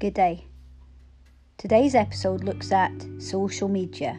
Good 0.00 0.14
day. 0.14 0.46
Today's 1.58 1.94
episode 1.94 2.42
looks 2.42 2.72
at 2.72 2.90
social 3.18 3.68
media 3.68 4.18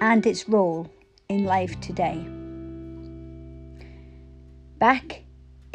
and 0.00 0.24
its 0.24 0.48
role 0.48 0.90
in 1.28 1.44
life 1.44 1.78
today. 1.82 2.26
Back 4.78 5.24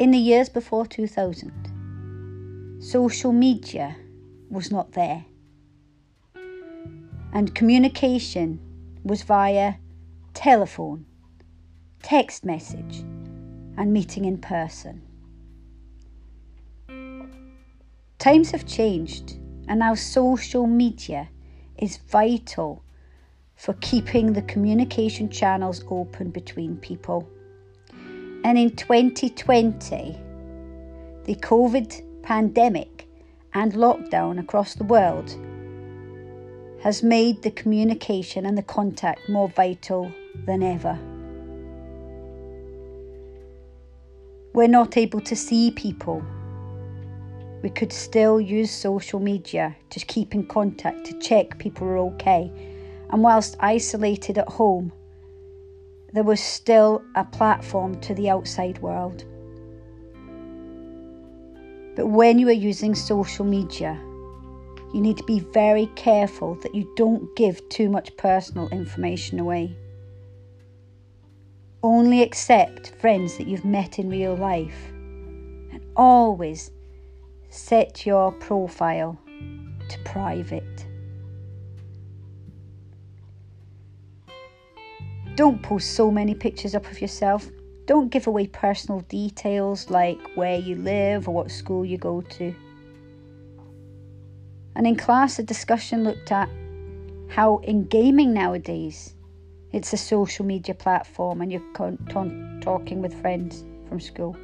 in 0.00 0.10
the 0.10 0.18
years 0.18 0.48
before 0.48 0.86
2000, 0.86 2.80
social 2.82 3.32
media 3.32 3.94
was 4.50 4.72
not 4.72 4.90
there, 4.90 5.24
and 7.32 7.54
communication 7.54 8.58
was 9.04 9.22
via 9.22 9.74
telephone, 10.34 11.06
text 12.02 12.44
message, 12.44 13.04
and 13.76 13.92
meeting 13.92 14.24
in 14.24 14.38
person. 14.38 15.11
Times 18.22 18.52
have 18.52 18.64
changed, 18.66 19.40
and 19.66 19.80
now 19.80 19.96
social 19.96 20.68
media 20.68 21.28
is 21.76 21.96
vital 21.96 22.84
for 23.56 23.72
keeping 23.80 24.32
the 24.32 24.42
communication 24.42 25.28
channels 25.28 25.82
open 25.90 26.30
between 26.30 26.76
people. 26.76 27.28
And 28.44 28.56
in 28.56 28.76
2020, 28.76 30.16
the 31.24 31.34
COVID 31.34 32.22
pandemic 32.22 33.08
and 33.54 33.72
lockdown 33.72 34.38
across 34.38 34.76
the 34.76 34.84
world 34.84 35.34
has 36.80 37.02
made 37.02 37.42
the 37.42 37.50
communication 37.50 38.46
and 38.46 38.56
the 38.56 38.62
contact 38.62 39.28
more 39.28 39.48
vital 39.48 40.12
than 40.46 40.62
ever. 40.62 40.96
We're 44.54 44.68
not 44.68 44.96
able 44.96 45.22
to 45.22 45.34
see 45.34 45.72
people. 45.72 46.22
We 47.62 47.70
could 47.70 47.92
still 47.92 48.40
use 48.40 48.72
social 48.72 49.20
media 49.20 49.76
to 49.90 50.00
keep 50.00 50.34
in 50.34 50.46
contact, 50.46 51.06
to 51.06 51.18
check 51.20 51.58
people 51.58 51.86
are 51.86 51.98
okay. 51.98 52.50
And 53.10 53.22
whilst 53.22 53.56
isolated 53.60 54.36
at 54.38 54.48
home, 54.48 54.92
there 56.12 56.24
was 56.24 56.40
still 56.40 57.02
a 57.14 57.24
platform 57.24 58.00
to 58.00 58.14
the 58.14 58.28
outside 58.28 58.78
world. 58.82 59.24
But 61.94 62.08
when 62.08 62.38
you 62.38 62.48
are 62.48 62.52
using 62.52 62.94
social 62.94 63.44
media, 63.44 63.98
you 64.92 65.00
need 65.00 65.16
to 65.18 65.24
be 65.24 65.40
very 65.40 65.86
careful 65.94 66.56
that 66.56 66.74
you 66.74 66.92
don't 66.96 67.34
give 67.36 67.66
too 67.68 67.88
much 67.88 68.16
personal 68.16 68.68
information 68.70 69.38
away. 69.38 69.76
Only 71.82 72.22
accept 72.22 72.94
friends 73.00 73.36
that 73.38 73.46
you've 73.46 73.64
met 73.64 73.98
in 73.98 74.10
real 74.10 74.36
life. 74.36 74.90
And 74.90 75.80
always 75.96 76.70
set 77.52 78.06
your 78.06 78.32
profile 78.32 79.18
to 79.90 79.98
private. 80.06 80.86
Don't 85.34 85.62
post 85.62 85.92
so 85.92 86.10
many 86.10 86.34
pictures 86.34 86.74
up 86.74 86.90
of 86.90 86.98
yourself. 87.00 87.46
Don't 87.84 88.08
give 88.08 88.26
away 88.26 88.46
personal 88.46 89.00
details 89.00 89.90
like 89.90 90.18
where 90.34 90.58
you 90.58 90.76
live 90.76 91.28
or 91.28 91.34
what 91.34 91.50
school 91.50 91.84
you 91.84 91.98
go 91.98 92.22
to. 92.22 92.54
And 94.74 94.86
in 94.86 94.96
class, 94.96 95.38
a 95.38 95.42
discussion 95.42 96.04
looked 96.04 96.32
at 96.32 96.48
how 97.28 97.58
in 97.64 97.84
gaming 97.84 98.32
nowadays, 98.32 99.14
it's 99.72 99.92
a 99.92 99.98
social 99.98 100.46
media 100.46 100.74
platform 100.74 101.42
and 101.42 101.52
you're 101.52 101.72
con- 101.74 102.60
talking 102.62 103.02
with 103.02 103.20
friends 103.20 103.62
from 103.90 104.00
school. 104.00 104.34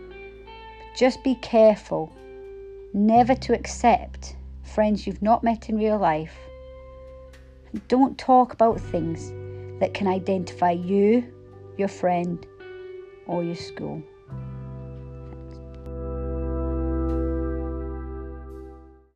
But 0.45 0.99
just 0.99 1.25
be 1.25 1.37
careful 1.37 2.13
never 2.93 3.35
to 3.35 3.55
accept 3.55 4.37
friends 4.63 5.07
you've 5.07 5.23
not 5.23 5.45
met 5.45 5.69
in 5.69 5.79
real 5.79 5.99
life. 5.99 6.37
Don't 7.89 8.19
talk 8.19 8.53
about 8.53 8.81
things 8.81 9.31
that 9.81 9.95
can 9.95 10.07
identify 10.07 10.71
you, 10.71 11.25
your 11.77 11.89
friend, 11.89 12.47
or 13.27 13.45
your 13.45 13.55
school. 13.55 14.03